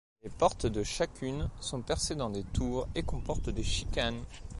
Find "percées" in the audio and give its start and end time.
1.83-2.15